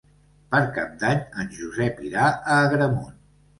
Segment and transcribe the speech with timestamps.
[0.55, 3.17] Per Cap d'Any en Josep irà a Agramunt.